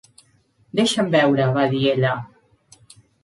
[0.79, 2.15] "Deixa'm veure", va dir ella.